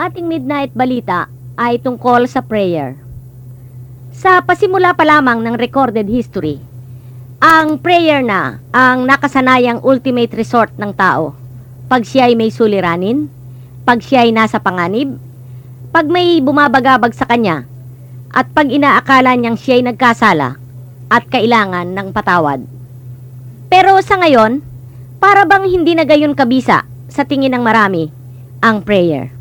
[0.00, 1.28] ating midnight balita
[1.60, 2.96] ay tungkol sa prayer.
[4.16, 6.56] Sa pasimula pa lamang ng recorded history,
[7.36, 11.36] ang prayer na ang nakasanayang ultimate resort ng tao.
[11.92, 13.28] Pag siya ay may suliranin,
[13.84, 15.20] pag siya ay nasa panganib,
[15.92, 17.68] pag may bumabagabag sa kanya,
[18.32, 20.56] at pag inaakala niyang siya ay nagkasala
[21.12, 22.64] at kailangan ng patawad.
[23.68, 24.64] Pero sa ngayon,
[25.20, 28.08] para bang hindi na gayon kabisa sa tingin ng marami
[28.64, 29.39] ang prayer.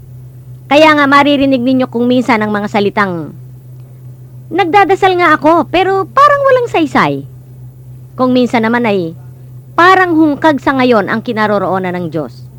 [0.70, 3.34] Kaya nga maririnig ninyo kung minsan ang mga salitang
[4.50, 7.22] Nagdadasal nga ako pero parang walang saysay.
[8.18, 9.14] Kung minsan naman ay
[9.78, 12.50] parang hungkag sa ngayon ang kinaroroonan ng Diyos.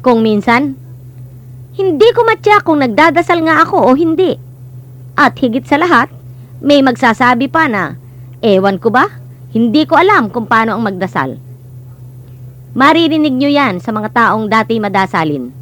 [0.00, 0.72] Kung minsan,
[1.76, 4.40] hindi ko matya kung nagdadasal nga ako o hindi.
[5.20, 6.08] At higit sa lahat,
[6.64, 8.00] may magsasabi pa na,
[8.40, 9.20] ewan ko ba,
[9.52, 11.36] hindi ko alam kung paano ang magdasal.
[12.72, 15.59] Maririnig nyo yan sa mga taong dati madasalin.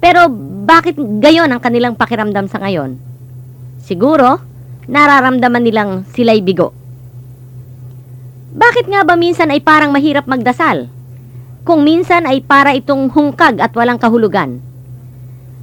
[0.00, 0.28] Pero
[0.66, 3.00] bakit gayon ang kanilang pakiramdam sa ngayon?
[3.80, 4.42] Siguro,
[4.86, 6.74] nararamdaman nilang sila'y bigo.
[8.56, 10.88] Bakit nga ba minsan ay parang mahirap magdasal?
[11.66, 14.62] Kung minsan ay para itong hungkag at walang kahulugan.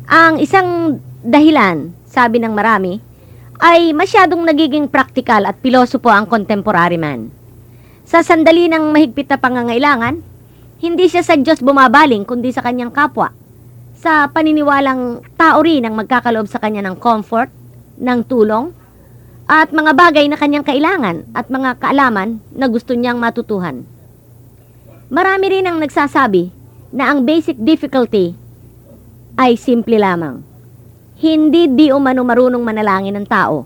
[0.05, 2.99] Ang isang dahilan, sabi ng marami,
[3.63, 7.31] ay masyadong nagiging praktikal at pilosopo ang contemporary man.
[8.03, 10.19] Sa sandali ng mahigpit na pangangailangan,
[10.83, 13.31] hindi siya sa Diyos bumabaling kundi sa kanyang kapwa.
[14.03, 17.47] Sa paniniwalang tao rin ang magkakaloob sa kanya ng comfort,
[17.95, 18.75] ng tulong,
[19.47, 23.87] at mga bagay na kanyang kailangan at mga kaalaman na gusto niyang matutuhan.
[25.07, 26.51] Marami rin ang nagsasabi
[26.91, 28.35] na ang basic difficulty
[29.39, 30.43] ay simple lamang.
[31.23, 33.63] Hindi di umano marunong manalangin ng tao.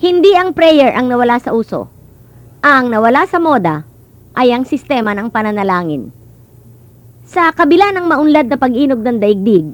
[0.00, 1.92] Hindi ang prayer ang nawala sa uso.
[2.64, 3.84] Ang nawala sa moda
[4.32, 6.21] ay ang sistema ng pananalangin.
[7.22, 9.70] Sa kabila ng maunlad na pag-inog ng daigdig,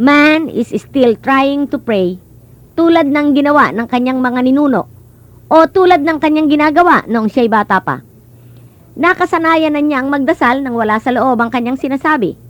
[0.00, 2.16] man is still trying to pray
[2.80, 4.88] tulad ng ginawa ng kanyang mga ninuno
[5.52, 8.00] o tulad ng kanyang ginagawa noong siya'y bata pa.
[8.96, 12.40] Nakasanayan na niya ang magdasal nang wala sa loob ang kanyang sinasabi.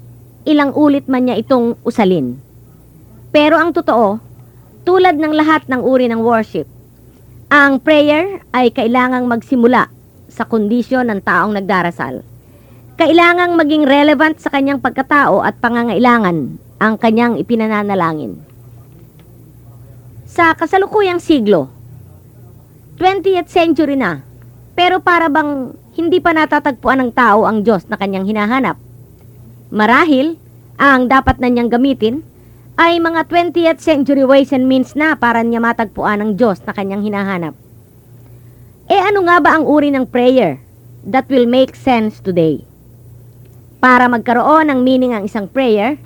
[0.47, 2.38] Ilang ulit man niya itong usalin.
[3.34, 4.22] Pero ang totoo,
[4.87, 6.65] tulad ng lahat ng uri ng worship,
[7.50, 9.91] ang prayer ay kailangang magsimula
[10.31, 12.27] sa kondisyon ng taong nagdarasal.
[12.98, 18.42] Kailangang maging relevant sa kanyang pagkatao at pangangailangan ang kanyang ipinananalangin.
[20.26, 21.70] Sa kasalukuyang siglo,
[22.98, 24.26] 20th century na,
[24.75, 28.75] pero para bang hindi pa natatagpuan ng tao ang Diyos na kanyang hinahanap.
[29.70, 30.34] Marahil,
[30.75, 32.26] ang dapat na niyang gamitin
[32.75, 37.06] ay mga 20th century ways and means na para niya matagpuan ang Diyos na kanyang
[37.06, 37.54] hinahanap.
[38.91, 40.58] Eh ano nga ba ang uri ng prayer
[41.06, 42.67] that will make sense today?
[43.78, 46.02] Para magkaroon ng meaning ang isang prayer,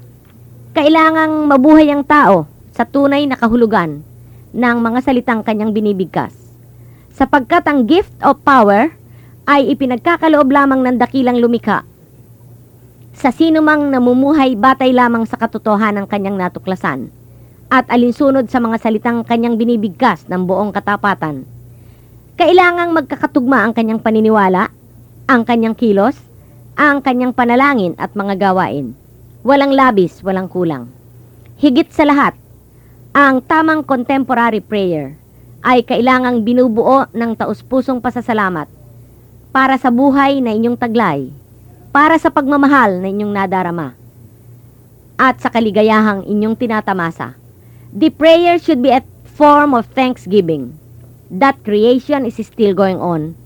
[0.76, 2.44] kailangang mabuhay ang tao
[2.76, 4.04] sa tunay na kahulugan
[4.52, 6.36] ng mga salitang kanyang binibigkas.
[7.16, 8.92] Sapagkat ang gift of power
[9.48, 11.88] ay ipinagkakaloob lamang ng dakilang lumikha
[13.12, 17.12] sa sino mang namumuhay batay lamang sa katotohanan ng kanyang natuklasan
[17.68, 21.44] at alinsunod sa mga salitang kanyang binibigkas ng buong katapatan.
[22.36, 24.72] Kailangang magkakatugma ang kanyang paniniwala,
[25.28, 26.16] ang kanyang kilos,
[26.76, 28.96] ang kanyang panalangin at mga gawain.
[29.44, 30.88] Walang labis, walang kulang.
[31.60, 32.34] Higit sa lahat,
[33.12, 35.18] ang tamang contemporary prayer
[35.62, 38.66] ay kailangang binubuo ng taus-pusong pasasalamat
[39.52, 41.28] para sa buhay na inyong taglay,
[41.92, 43.92] para sa pagmamahal na inyong nadarama,
[45.20, 47.36] at sa kaligayahang inyong tinatamasa.
[47.92, 50.72] The prayer should be a form of thanksgiving
[51.28, 53.36] that creation is still going on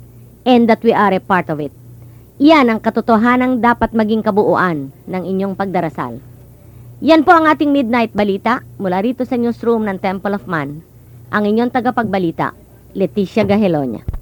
[0.46, 1.74] and that we are a part of it.
[2.36, 6.20] Iyan ang katotohanang dapat maging kabuuan ng inyong pagdarasal.
[7.00, 10.84] Yan po ang ating midnight balita mula rito sa newsroom ng Temple of Man.
[11.32, 12.52] Ang inyong tagapagbalita,
[12.92, 14.15] Leticia Gahelonia.